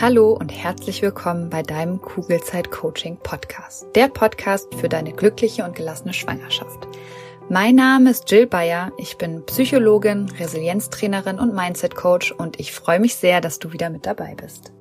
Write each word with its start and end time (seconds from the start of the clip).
Hallo 0.00 0.32
und 0.32 0.48
herzlich 0.48 1.00
willkommen 1.02 1.48
bei 1.48 1.62
deinem 1.62 2.00
Kugelzeit 2.00 2.70
Coaching 2.70 3.18
Podcast. 3.18 3.86
Der 3.94 4.08
Podcast 4.08 4.74
für 4.74 4.88
deine 4.88 5.12
glückliche 5.12 5.64
und 5.64 5.76
gelassene 5.76 6.12
Schwangerschaft. 6.12 6.88
Mein 7.48 7.76
Name 7.76 8.10
ist 8.10 8.30
Jill 8.30 8.46
Bayer. 8.46 8.92
Ich 8.98 9.16
bin 9.16 9.44
Psychologin, 9.46 10.28
Resilienztrainerin 10.30 11.38
und 11.38 11.54
Mindset 11.54 11.94
Coach 11.94 12.32
und 12.32 12.58
ich 12.58 12.72
freue 12.72 12.98
mich 12.98 13.14
sehr, 13.14 13.40
dass 13.40 13.58
du 13.58 13.72
wieder 13.72 13.90
mit 13.90 14.06
dabei 14.06 14.34
bist. 14.34 14.72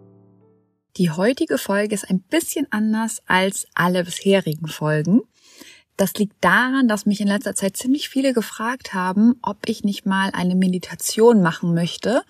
Die 0.97 1.11
heutige 1.11 1.57
Folge 1.57 1.93
ist 1.93 2.09
ein 2.09 2.21
bisschen 2.21 2.67
anders 2.71 3.21
als 3.27 3.67
alle 3.75 4.03
bisherigen 4.03 4.67
Folgen. 4.67 5.21
Das 5.97 6.15
liegt 6.15 6.43
daran, 6.43 6.87
dass 6.87 7.05
mich 7.05 7.21
in 7.21 7.27
letzter 7.27 7.53
Zeit 7.53 7.77
ziemlich 7.77 8.09
viele 8.09 8.33
gefragt 8.33 8.93
haben, 8.93 9.35
ob 9.43 9.57
ich 9.67 9.83
nicht 9.83 10.05
mal 10.05 10.31
eine 10.33 10.55
Meditation 10.55 11.43
machen 11.43 11.75
möchte, 11.75 12.23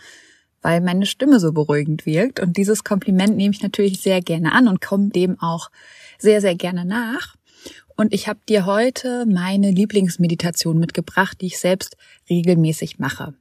weil 0.62 0.82
meine 0.82 1.06
Stimme 1.06 1.40
so 1.40 1.52
beruhigend 1.52 2.06
wirkt. 2.06 2.40
Und 2.40 2.58
dieses 2.58 2.84
Kompliment 2.84 3.36
nehme 3.36 3.54
ich 3.54 3.62
natürlich 3.62 4.02
sehr 4.02 4.22
gerne 4.22 4.52
an 4.54 4.68
und 4.68 4.82
komme 4.82 5.10
dem 5.10 5.40
auch 5.40 5.70
sehr, 6.18 6.42
sehr 6.42 6.56
gerne 6.56 6.86
nach. 6.86 7.36
Und 7.98 8.14
ich 8.14 8.28
habe 8.28 8.40
dir 8.48 8.66
heute 8.66 9.26
meine 9.26 9.72
Lieblingsmeditation 9.72 10.80
mitgebracht, 10.80 11.38
die 11.42 11.48
ich 11.48 11.60
selbst 11.60 11.98
regelmäßig 12.30 13.00
mache. 13.00 13.34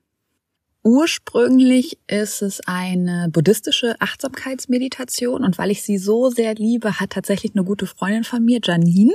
Ursprünglich 0.83 1.99
ist 2.07 2.41
es 2.41 2.61
eine 2.67 3.29
buddhistische 3.31 3.97
Achtsamkeitsmeditation 4.01 5.45
und 5.45 5.59
weil 5.59 5.71
ich 5.71 5.83
sie 5.83 5.99
so 5.99 6.31
sehr 6.31 6.55
liebe, 6.55 7.01
hat 7.01 7.11
tatsächlich 7.11 7.55
eine 7.55 7.65
gute 7.65 7.87
Freundin 7.87 8.25
von 8.25 8.43
mir, 8.43 8.61
Janine, 8.63 9.15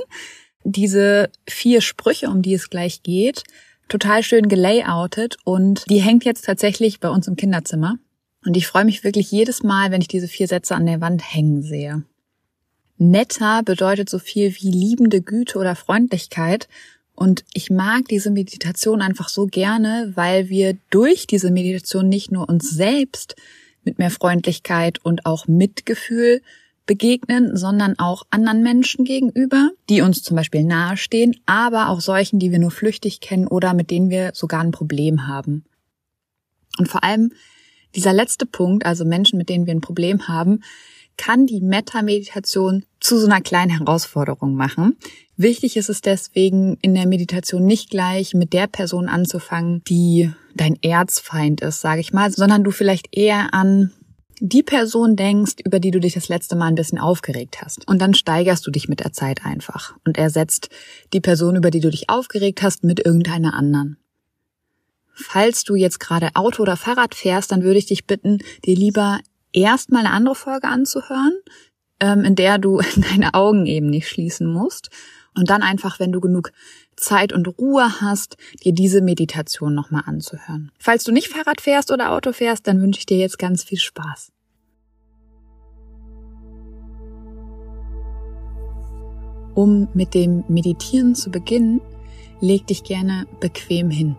diese 0.62 1.28
vier 1.48 1.80
Sprüche, 1.80 2.28
um 2.28 2.42
die 2.42 2.54
es 2.54 2.70
gleich 2.70 3.02
geht, 3.02 3.42
total 3.88 4.22
schön 4.22 4.48
gelayoutet 4.48 5.36
und 5.44 5.84
die 5.88 6.00
hängt 6.00 6.24
jetzt 6.24 6.44
tatsächlich 6.44 7.00
bei 7.00 7.08
uns 7.08 7.28
im 7.28 7.36
Kinderzimmer. 7.36 7.98
Und 8.44 8.56
ich 8.56 8.66
freue 8.66 8.84
mich 8.84 9.04
wirklich 9.04 9.30
jedes 9.30 9.62
Mal, 9.62 9.90
wenn 9.90 10.00
ich 10.00 10.08
diese 10.08 10.28
vier 10.28 10.46
Sätze 10.46 10.74
an 10.74 10.86
der 10.86 11.00
Wand 11.00 11.22
hängen 11.34 11.62
sehe. 11.62 12.04
Netta 12.98 13.62
bedeutet 13.62 14.08
so 14.08 14.18
viel 14.18 14.54
wie 14.56 14.70
liebende 14.70 15.20
Güte 15.20 15.58
oder 15.58 15.76
Freundlichkeit. 15.76 16.68
Und 17.14 17.44
ich 17.54 17.70
mag 17.70 18.06
diese 18.08 18.30
Meditation 18.30 19.02
einfach 19.02 19.28
so 19.28 19.46
gerne, 19.46 20.12
weil 20.14 20.48
wir 20.48 20.76
durch 20.90 21.26
diese 21.26 21.50
Meditation 21.50 22.08
nicht 22.08 22.30
nur 22.30 22.48
uns 22.48 22.70
selbst 22.70 23.36
mit 23.84 23.98
mehr 23.98 24.10
Freundlichkeit 24.10 25.04
und 25.04 25.26
auch 25.26 25.46
Mitgefühl 25.46 26.42
begegnen, 26.86 27.56
sondern 27.56 27.98
auch 27.98 28.22
anderen 28.30 28.62
Menschen 28.62 29.04
gegenüber, 29.04 29.70
die 29.88 30.00
uns 30.00 30.22
zum 30.22 30.36
Beispiel 30.36 30.64
nahestehen, 30.64 31.36
aber 31.46 31.88
auch 31.88 32.00
solchen, 32.00 32.38
die 32.38 32.52
wir 32.52 32.58
nur 32.58 32.70
flüchtig 32.70 33.20
kennen 33.20 33.46
oder 33.46 33.74
mit 33.74 33.90
denen 33.90 34.10
wir 34.10 34.30
sogar 34.34 34.60
ein 34.60 34.70
Problem 34.70 35.26
haben. 35.26 35.64
Und 36.78 36.88
vor 36.88 37.04
allem 37.04 37.32
dieser 37.94 38.12
letzte 38.12 38.46
Punkt, 38.46 38.86
also 38.86 39.04
Menschen, 39.04 39.38
mit 39.38 39.48
denen 39.48 39.66
wir 39.66 39.74
ein 39.74 39.80
Problem 39.80 40.28
haben, 40.28 40.60
kann 41.16 41.46
die 41.46 41.60
Metta-Meditation 41.60 42.84
zu 43.00 43.18
so 43.18 43.26
einer 43.26 43.40
kleinen 43.40 43.70
Herausforderung 43.70 44.54
machen. 44.54 44.96
Wichtig 45.36 45.76
ist 45.76 45.88
es 45.88 46.02
deswegen, 46.02 46.76
in 46.82 46.94
der 46.94 47.06
Meditation 47.06 47.64
nicht 47.64 47.90
gleich 47.90 48.34
mit 48.34 48.52
der 48.52 48.66
Person 48.66 49.08
anzufangen, 49.08 49.82
die 49.84 50.30
dein 50.54 50.76
Erzfeind 50.82 51.60
ist, 51.62 51.80
sage 51.80 52.00
ich 52.00 52.12
mal, 52.12 52.30
sondern 52.30 52.64
du 52.64 52.70
vielleicht 52.70 53.16
eher 53.16 53.54
an 53.54 53.92
die 54.40 54.62
Person 54.62 55.16
denkst, 55.16 55.54
über 55.64 55.80
die 55.80 55.90
du 55.90 56.00
dich 56.00 56.14
das 56.14 56.28
letzte 56.28 56.56
Mal 56.56 56.66
ein 56.66 56.74
bisschen 56.74 56.98
aufgeregt 56.98 57.62
hast. 57.62 57.88
Und 57.88 58.00
dann 58.00 58.14
steigerst 58.14 58.66
du 58.66 58.70
dich 58.70 58.88
mit 58.88 59.00
der 59.00 59.12
Zeit 59.12 59.44
einfach 59.44 59.94
und 60.04 60.18
ersetzt 60.18 60.68
die 61.12 61.20
Person, 61.20 61.56
über 61.56 61.70
die 61.70 61.80
du 61.80 61.90
dich 61.90 62.10
aufgeregt 62.10 62.62
hast, 62.62 62.84
mit 62.84 63.04
irgendeiner 63.04 63.54
anderen. 63.54 63.96
Falls 65.14 65.64
du 65.64 65.74
jetzt 65.74 65.98
gerade 65.98 66.30
Auto 66.34 66.62
oder 66.62 66.76
Fahrrad 66.76 67.14
fährst, 67.14 67.50
dann 67.50 67.62
würde 67.62 67.78
ich 67.78 67.86
dich 67.86 68.06
bitten, 68.06 68.38
dir 68.66 68.76
lieber 68.76 69.20
erstmal 69.52 70.04
eine 70.04 70.14
andere 70.14 70.34
Folge 70.34 70.68
anzuhören, 70.68 71.32
ähm, 72.00 72.24
in 72.24 72.34
der 72.34 72.58
du 72.58 72.82
deine 72.96 73.32
Augen 73.32 73.64
eben 73.64 73.86
nicht 73.86 74.08
schließen 74.08 74.46
musst. 74.46 74.90
Und 75.34 75.48
dann 75.48 75.62
einfach, 75.62 75.98
wenn 75.98 76.12
du 76.12 76.20
genug 76.20 76.52
Zeit 76.96 77.32
und 77.32 77.46
Ruhe 77.58 78.00
hast, 78.00 78.36
dir 78.64 78.72
diese 78.72 79.00
Meditation 79.00 79.74
nochmal 79.74 80.04
anzuhören. 80.06 80.72
Falls 80.78 81.04
du 81.04 81.12
nicht 81.12 81.28
Fahrrad 81.28 81.60
fährst 81.60 81.90
oder 81.90 82.12
Auto 82.12 82.32
fährst, 82.32 82.66
dann 82.66 82.80
wünsche 82.80 83.00
ich 83.00 83.06
dir 83.06 83.18
jetzt 83.18 83.38
ganz 83.38 83.64
viel 83.64 83.78
Spaß. 83.78 84.32
Um 89.54 89.88
mit 89.94 90.12
dem 90.12 90.44
Meditieren 90.48 91.14
zu 91.14 91.30
beginnen, 91.30 91.80
leg 92.40 92.66
dich 92.66 92.84
gerne 92.84 93.26
bequem 93.40 93.88
hin. 93.88 94.16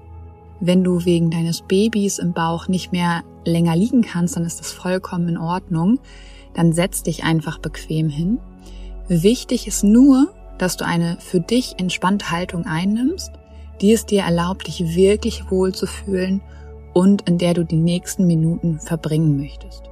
Wenn 0.59 0.83
du 0.83 1.05
wegen 1.05 1.29
deines 1.29 1.61
Babys 1.61 2.17
im 2.17 2.33
Bauch 2.33 2.67
nicht 2.67 2.91
mehr 2.91 3.23
länger 3.45 3.75
liegen 3.75 4.01
kannst, 4.01 4.35
dann 4.35 4.45
ist 4.45 4.59
das 4.59 4.71
vollkommen 4.71 5.29
in 5.29 5.37
Ordnung. 5.37 5.99
Dann 6.55 6.73
setz 6.73 7.03
dich 7.03 7.23
einfach 7.23 7.59
bequem 7.59 8.09
hin. 8.09 8.39
Wichtig 9.07 9.67
ist 9.67 9.83
nur, 9.83 10.33
dass 10.57 10.78
du 10.78 10.85
eine 10.85 11.18
für 11.19 11.40
dich 11.40 11.75
entspannte 11.79 12.31
Haltung 12.31 12.66
einnimmst, 12.66 13.31
die 13.81 13.94
es 13.94 14.06
dir 14.06 14.23
erlaubt, 14.23 14.68
dich 14.68 14.95
wirklich 14.95 15.51
wohl 15.51 15.73
zu 15.73 15.85
fühlen 15.85 16.41
und 16.94 17.28
in 17.29 17.38
der 17.38 17.53
du 17.53 17.63
die 17.63 17.78
nächsten 17.78 18.25
Minuten 18.25 18.79
verbringen 18.79 19.38
möchtest. 19.38 19.84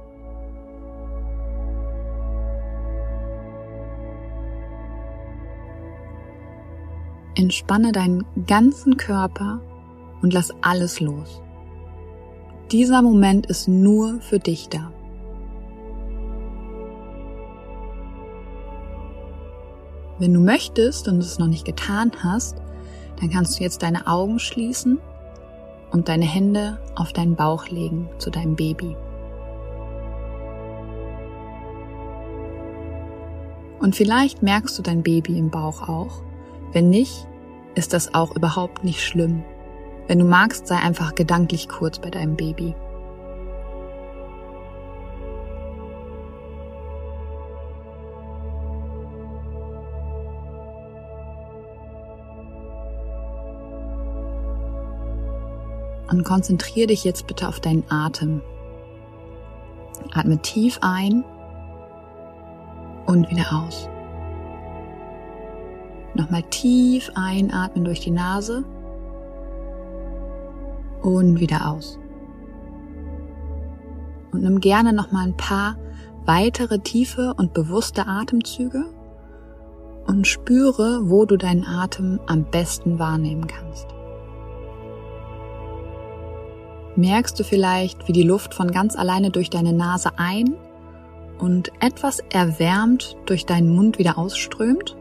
Entspanne 7.36 7.92
deinen 7.92 8.24
ganzen 8.46 8.96
Körper 8.96 9.60
und 10.22 10.32
lass 10.32 10.52
alles 10.62 11.00
los. 11.00 11.42
Dieser 12.72 13.02
Moment 13.02 13.46
ist 13.46 13.68
nur 13.68 14.20
für 14.20 14.38
dich 14.38 14.68
da. 14.68 14.90
Wenn 20.18 20.32
du 20.32 20.40
möchtest 20.40 21.08
und 21.08 21.18
es 21.18 21.38
noch 21.38 21.46
nicht 21.46 21.66
getan 21.66 22.10
hast, 22.22 22.56
dann 23.20 23.30
kannst 23.30 23.58
du 23.58 23.64
jetzt 23.64 23.82
deine 23.82 24.06
Augen 24.06 24.38
schließen 24.38 24.98
und 25.90 26.08
deine 26.08 26.24
Hände 26.24 26.78
auf 26.94 27.12
deinen 27.12 27.36
Bauch 27.36 27.68
legen 27.68 28.08
zu 28.18 28.30
deinem 28.30 28.56
Baby. 28.56 28.96
Und 33.78 33.94
vielleicht 33.94 34.42
merkst 34.42 34.78
du 34.78 34.82
dein 34.82 35.02
Baby 35.02 35.38
im 35.38 35.50
Bauch 35.50 35.88
auch. 35.88 36.22
Wenn 36.72 36.88
nicht, 36.88 37.26
ist 37.74 37.92
das 37.92 38.14
auch 38.14 38.34
überhaupt 38.34 38.84
nicht 38.84 39.04
schlimm. 39.04 39.44
Wenn 40.08 40.18
du 40.18 40.24
magst, 40.24 40.66
sei 40.66 40.76
einfach 40.76 41.14
gedanklich 41.14 41.68
kurz 41.68 41.98
bei 41.98 42.10
deinem 42.10 42.36
Baby. 42.36 42.74
Und 56.16 56.24
konzentriere 56.24 56.86
dich 56.86 57.04
jetzt 57.04 57.26
bitte 57.26 57.46
auf 57.46 57.60
deinen 57.60 57.84
Atem. 57.90 58.40
Atme 60.14 60.38
tief 60.38 60.78
ein 60.80 61.22
und 63.04 63.28
wieder 63.30 63.44
aus. 63.52 63.86
Nochmal 66.14 66.42
tief 66.44 67.12
einatmen 67.14 67.84
durch 67.84 68.00
die 68.00 68.12
Nase 68.12 68.64
und 71.02 71.38
wieder 71.38 71.68
aus. 71.70 71.98
Und 74.32 74.40
nimm 74.40 74.60
gerne 74.60 74.94
nochmal 74.94 75.26
ein 75.26 75.36
paar 75.36 75.76
weitere 76.24 76.78
tiefe 76.78 77.34
und 77.36 77.52
bewusste 77.52 78.06
Atemzüge 78.06 78.86
und 80.06 80.26
spüre, 80.26 81.10
wo 81.10 81.26
du 81.26 81.36
deinen 81.36 81.66
Atem 81.66 82.20
am 82.26 82.50
besten 82.50 82.98
wahrnehmen 82.98 83.46
kannst. 83.46 83.95
Merkst 86.96 87.38
du 87.38 87.44
vielleicht, 87.44 88.08
wie 88.08 88.12
die 88.12 88.22
Luft 88.22 88.54
von 88.54 88.70
ganz 88.70 88.96
alleine 88.96 89.30
durch 89.30 89.50
deine 89.50 89.72
Nase 89.72 90.10
ein 90.16 90.54
und 91.38 91.70
etwas 91.80 92.20
erwärmt 92.30 93.16
durch 93.26 93.46
deinen 93.46 93.74
Mund 93.74 93.98
wieder 93.98 94.18
ausströmt? 94.18 94.96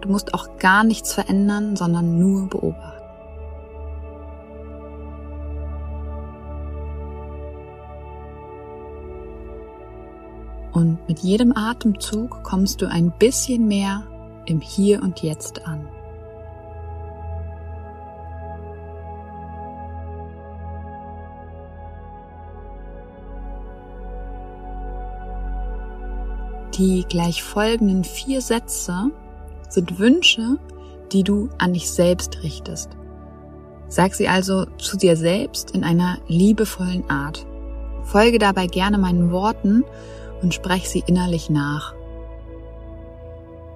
Du 0.00 0.08
musst 0.10 0.34
auch 0.34 0.58
gar 0.58 0.84
nichts 0.84 1.14
verändern, 1.14 1.76
sondern 1.76 2.18
nur 2.18 2.48
beobachten. 2.48 2.94
Und 10.74 11.08
mit 11.08 11.20
jedem 11.20 11.56
Atemzug 11.56 12.42
kommst 12.42 12.82
du 12.82 12.86
ein 12.86 13.12
bisschen 13.12 13.68
mehr 13.68 14.02
im 14.46 14.60
Hier 14.60 15.02
und 15.02 15.22
Jetzt 15.22 15.66
an. 15.66 15.88
Die 26.78 27.04
gleich 27.08 27.42
folgenden 27.44 28.02
vier 28.02 28.40
Sätze 28.40 29.12
sind 29.68 30.00
Wünsche, 30.00 30.58
die 31.12 31.22
du 31.22 31.48
an 31.58 31.72
dich 31.72 31.88
selbst 31.90 32.42
richtest. 32.42 32.90
Sag 33.86 34.14
sie 34.14 34.26
also 34.26 34.64
zu 34.78 34.96
dir 34.96 35.16
selbst 35.16 35.70
in 35.70 35.84
einer 35.84 36.18
liebevollen 36.26 37.08
Art. 37.08 37.46
Folge 38.02 38.38
dabei 38.38 38.66
gerne 38.66 38.98
meinen 38.98 39.30
Worten 39.30 39.84
und 40.42 40.52
sprech 40.52 40.88
sie 40.88 41.04
innerlich 41.06 41.48
nach. 41.48 41.94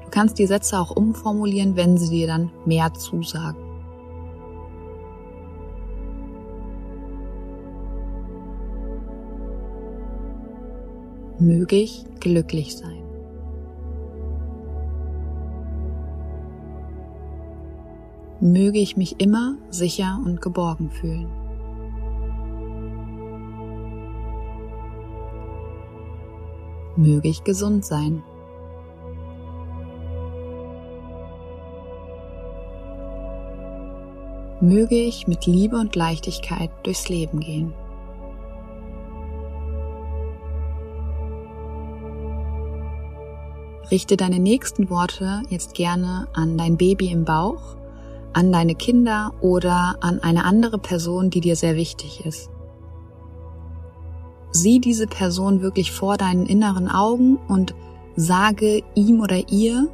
Du 0.05 0.11
kannst 0.11 0.39
die 0.41 0.47
Sätze 0.47 0.79
auch 0.81 0.91
umformulieren, 0.91 1.77
wenn 1.77 1.99
sie 1.99 2.11
dir 2.11 2.27
dann 2.27 2.51
mehr 2.65 2.93
zusagen. 2.95 3.68
Möge 11.41 11.77
ich 11.77 12.05
glücklich 12.19 12.77
sein. 12.77 13.05
Möge 18.41 18.79
ich 18.81 18.97
mich 18.97 19.21
immer 19.21 19.57
sicher 19.71 20.21
und 20.25 20.43
geborgen 20.43 20.91
fühlen. 20.91 21.29
Möge 26.97 27.29
ich 27.29 27.45
gesund 27.45 27.85
sein. 27.85 28.25
Möge 34.61 34.97
ich 34.97 35.29
mit 35.29 35.47
Liebe 35.47 35.77
und 35.77 35.95
Leichtigkeit 35.95 36.71
durchs 36.83 37.09
Leben 37.09 37.39
gehen. 37.39 37.75
Richte 43.91 44.17
deine 44.19 44.39
nächsten 44.39 44.91
Worte 44.91 45.43
jetzt 45.49 45.75
gerne 45.75 46.29
an 46.35 46.59
dein 46.59 46.77
Baby 46.77 47.11
im 47.11 47.25
Bauch, 47.25 47.77
an 48.35 48.53
deine 48.53 48.75
Kinder 48.75 49.33
oder 49.41 49.97
an 50.01 50.21
eine 50.21 50.45
andere 50.45 50.79
Person, 50.79 51.31
die 51.31 51.41
dir 51.41 51.57
sehr 51.57 51.75
wichtig 51.75 52.25
ist. 52.27 52.51
Sieh 54.51 54.79
diese 54.79 55.07
Person 55.07 55.63
wirklich 55.63 55.93
vor 55.93 56.17
deinen 56.17 56.47
inneren 56.47 56.91
Augen 56.91 57.37
und 57.49 57.75
sage 58.17 58.83
ihm 58.95 59.21
oder 59.21 59.49
ihr 59.51 59.89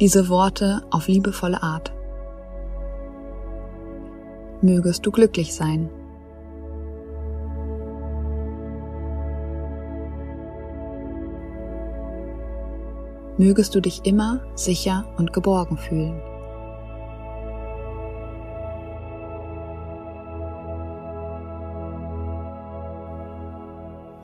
diese 0.00 0.28
Worte 0.28 0.82
auf 0.90 1.08
liebevolle 1.08 1.62
Art. 1.62 1.92
Mögest 4.60 5.04
du 5.04 5.10
glücklich 5.10 5.54
sein. 5.54 5.90
Mögest 13.42 13.74
du 13.74 13.80
dich 13.80 14.06
immer 14.06 14.40
sicher 14.54 15.04
und 15.18 15.32
geborgen 15.32 15.76
fühlen. 15.76 16.14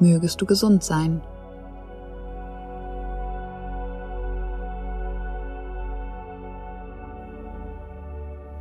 mögest 0.00 0.40
du 0.40 0.46
gesund 0.46 0.84
sein. 0.84 1.20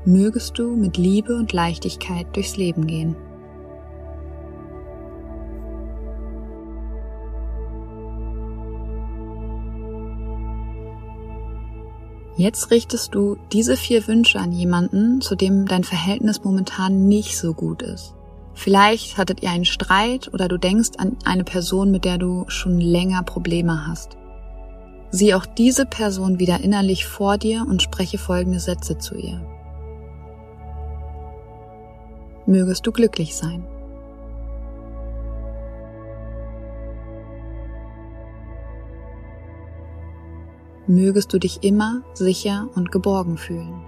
Mögest 0.05 0.57
du 0.57 0.75
mit 0.75 0.97
Liebe 0.97 1.35
und 1.35 1.53
Leichtigkeit 1.53 2.27
durchs 2.33 2.57
Leben 2.57 2.87
gehen. 2.87 3.15
Jetzt 12.37 12.69
richtest 12.69 13.15
du 13.15 13.35
diese 13.51 13.75
vier 13.75 14.07
Wünsche 14.07 14.39
an 14.39 14.51
jemanden, 14.51 15.21
zu 15.21 15.35
dem 15.35 15.65
dein 15.65 15.83
Verhältnis 15.83 16.43
momentan 16.43 17.07
nicht 17.07 17.35
so 17.35 17.55
gut 17.55 17.81
ist. 17.81 18.13
Vielleicht 18.53 19.17
hattet 19.17 19.41
ihr 19.41 19.49
einen 19.49 19.65
Streit 19.65 20.31
oder 20.31 20.47
du 20.47 20.59
denkst 20.59 20.91
an 20.99 21.17
eine 21.25 21.43
Person, 21.43 21.89
mit 21.89 22.05
der 22.05 22.19
du 22.19 22.45
schon 22.47 22.79
länger 22.79 23.23
Probleme 23.23 23.87
hast. 23.87 24.17
Sieh 25.09 25.33
auch 25.33 25.47
diese 25.47 25.87
Person 25.87 26.37
wieder 26.37 26.59
innerlich 26.59 27.07
vor 27.07 27.39
dir 27.39 27.65
und 27.67 27.81
spreche 27.81 28.19
folgende 28.19 28.59
Sätze 28.59 28.99
zu 28.99 29.15
ihr. 29.15 29.41
Mögest 32.45 32.85
du 32.85 32.91
glücklich 32.91 33.35
sein. 33.35 33.65
Mögest 40.87 41.33
du 41.33 41.39
dich 41.39 41.63
immer 41.63 42.01
sicher 42.13 42.69
und 42.75 42.91
geborgen 42.91 43.37
fühlen. 43.37 43.87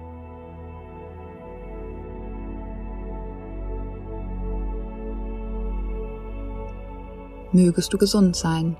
mögest 7.52 7.94
du 7.94 7.98
gesund 7.98 8.36
sein. 8.36 8.76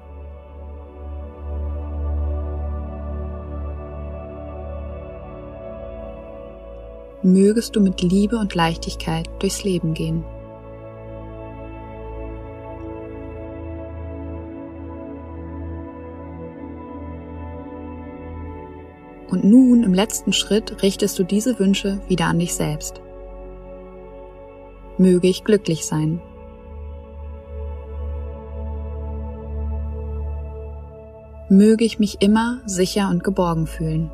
Mögest 7.22 7.76
du 7.76 7.82
mit 7.82 8.02
Liebe 8.02 8.38
und 8.38 8.56
Leichtigkeit 8.56 9.30
durchs 9.40 9.64
Leben 9.64 9.94
gehen. 9.94 10.24
Und 19.40 19.50
nun 19.50 19.84
im 19.84 19.94
letzten 19.94 20.34
Schritt 20.34 20.84
richtest 20.84 21.18
du 21.18 21.24
diese 21.24 21.60
Wünsche 21.60 22.02
wieder 22.08 22.26
an 22.26 22.40
dich 22.40 22.54
selbst. 22.54 23.02
Möge 24.98 25.28
ich 25.28 25.44
glücklich 25.44 25.86
sein. 25.86 26.22
möge 31.50 31.84
ich 31.84 31.98
mich 31.98 32.22
immer 32.22 32.62
sicher 32.66 33.10
und 33.10 33.24
geborgen 33.24 33.66
fühlen. 33.66 34.12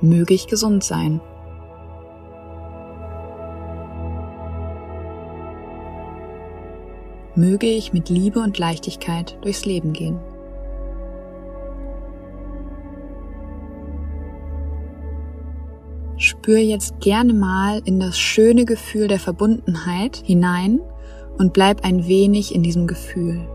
Möge 0.00 0.32
ich 0.32 0.46
gesund 0.46 0.84
sein. 0.84 1.20
Möge 7.40 7.68
ich 7.68 7.94
mit 7.94 8.10
Liebe 8.10 8.40
und 8.40 8.58
Leichtigkeit 8.58 9.38
durchs 9.40 9.64
Leben 9.64 9.94
gehen. 9.94 10.18
Spür 16.18 16.58
jetzt 16.58 17.00
gerne 17.00 17.32
mal 17.32 17.80
in 17.86 17.98
das 17.98 18.18
schöne 18.18 18.66
Gefühl 18.66 19.08
der 19.08 19.18
Verbundenheit 19.18 20.22
hinein 20.22 20.80
und 21.38 21.54
bleib 21.54 21.82
ein 21.82 22.06
wenig 22.06 22.54
in 22.54 22.62
diesem 22.62 22.86
Gefühl. 22.86 23.48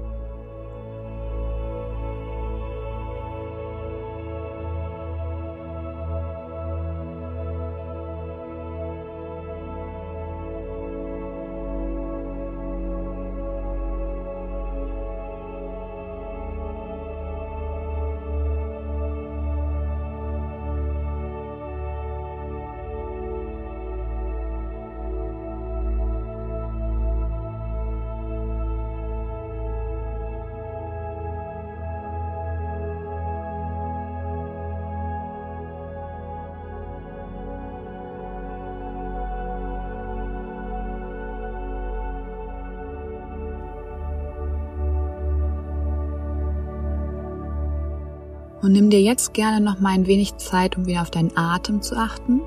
Und 48.65 48.72
nimm 48.72 48.89
dir 48.89 49.00
jetzt 49.00 49.36
gerne 49.36 49.63
noch 49.63 49.79
mal 49.79 49.91
ein 49.91 50.07
wenig 50.07 50.38
Zeit, 50.38 50.75
um 50.75 50.88
wieder 50.88 51.03
auf 51.03 51.12
deinen 51.12 51.38
Atem 51.38 51.84
zu 51.84 51.95
achten 51.95 52.41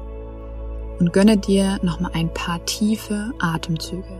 und 0.98 1.12
gönne 1.12 1.36
dir 1.36 1.78
noch 1.82 2.00
mal 2.00 2.10
ein 2.12 2.34
paar 2.34 2.64
tiefe 2.64 3.32
Atemzüge. 3.38 4.17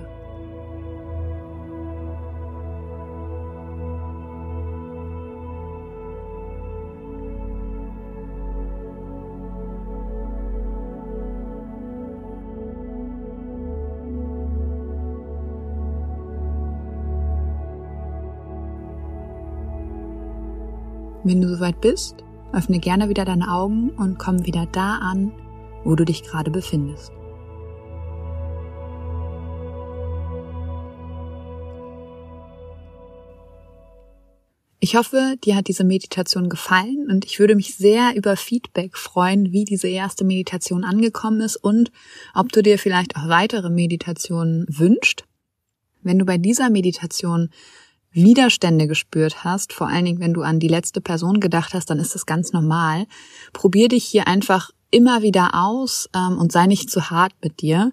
Wenn 21.28 21.42
du 21.42 21.48
soweit 21.54 21.82
bist, 21.82 22.24
öffne 22.54 22.78
gerne 22.78 23.10
wieder 23.10 23.26
deine 23.26 23.52
Augen 23.52 23.90
und 23.90 24.18
komm 24.18 24.46
wieder 24.46 24.64
da 24.64 24.94
an, 24.94 25.30
wo 25.84 25.94
du 25.94 26.06
dich 26.06 26.22
gerade 26.22 26.50
befindest. 26.50 27.12
Ich 34.80 34.96
hoffe, 34.96 35.34
dir 35.44 35.56
hat 35.56 35.68
diese 35.68 35.84
Meditation 35.84 36.48
gefallen 36.48 37.08
und 37.10 37.26
ich 37.26 37.38
würde 37.38 37.56
mich 37.56 37.74
sehr 37.74 38.16
über 38.16 38.34
Feedback 38.34 38.96
freuen, 38.96 39.52
wie 39.52 39.66
diese 39.66 39.88
erste 39.88 40.24
Meditation 40.24 40.82
angekommen 40.82 41.42
ist 41.42 41.56
und 41.56 41.92
ob 42.34 42.50
du 42.52 42.62
dir 42.62 42.78
vielleicht 42.78 43.16
auch 43.16 43.28
weitere 43.28 43.68
Meditationen 43.68 44.64
wünscht. 44.70 45.24
Wenn 46.02 46.18
du 46.18 46.24
bei 46.24 46.38
dieser 46.38 46.70
Meditation 46.70 47.50
Widerstände 48.10 48.86
gespürt 48.86 49.44
hast, 49.44 49.72
vor 49.72 49.88
allen 49.88 50.04
Dingen, 50.04 50.20
wenn 50.20 50.34
du 50.34 50.42
an 50.42 50.60
die 50.60 50.68
letzte 50.68 51.00
Person 51.00 51.40
gedacht 51.40 51.74
hast, 51.74 51.90
dann 51.90 51.98
ist 51.98 52.14
das 52.14 52.26
ganz 52.26 52.52
normal. 52.52 53.06
Probier 53.52 53.88
dich 53.88 54.04
hier 54.04 54.26
einfach 54.26 54.70
immer 54.90 55.22
wieder 55.22 55.50
aus 55.54 56.08
ähm, 56.14 56.38
und 56.38 56.52
sei 56.52 56.66
nicht 56.66 56.90
zu 56.90 57.10
hart 57.10 57.32
mit 57.42 57.60
dir. 57.60 57.92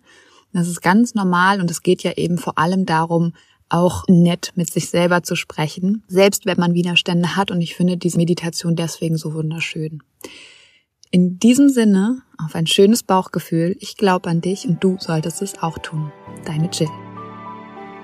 Das 0.54 0.68
ist 0.70 0.82
ganz 0.82 1.16
normal 1.16 1.60
und 1.60 1.70
es 1.70 1.82
geht 1.82 2.04
ja 2.04 2.14
eben 2.14 2.38
vor 2.38 2.58
allem 2.58 2.86
darum, 2.86 3.34
auch 3.68 4.06
nett 4.08 4.54
mit 4.56 4.72
sich 4.72 4.90
selber 4.90 5.24
zu 5.24 5.36
sprechen, 5.36 6.04
selbst 6.08 6.46
wenn 6.46 6.60
man 6.60 6.74
Widerstände 6.74 7.36
hat. 7.36 7.52
Und 7.52 7.62
ich 7.62 7.76
finde 7.76 7.98
diese 7.98 8.18
Meditation 8.18 8.76
deswegen 8.76 9.18
so 9.18 9.34
wunderschön. 9.34 10.02
In 11.12 11.40
diesem 11.40 11.70
Sinne, 11.70 12.22
auf 12.38 12.56
ein 12.56 12.68
schönes 12.68 13.04
Bauchgefühl. 13.04 13.76
Ich 13.80 13.98
glaube 13.98 14.30
an 14.30 14.42
dich 14.42 14.68
und 14.68 14.84
du 14.84 14.98
solltest 15.00 15.42
es 15.42 15.62
auch 15.62 15.78
tun. 15.80 16.12
Deine 16.46 16.70
Jill. 16.72 16.90